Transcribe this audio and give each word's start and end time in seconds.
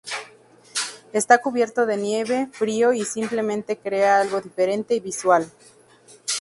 Está 1.13 1.43
cubierto 1.43 1.85
de 1.85 1.95
nieve, 1.95 2.47
frío, 2.53 2.91
y 2.91 3.05
simplemente 3.05 3.77
crea 3.77 4.19
algo 4.19 4.41
diferente 4.41 4.95
y 4.95 4.99
visual. 4.99 5.47